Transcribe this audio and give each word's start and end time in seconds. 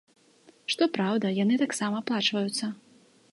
Што 0.73 0.87
праўда, 0.95 1.33
яны 1.43 1.59
таксама 1.65 1.95
аплачваюцца. 2.05 2.65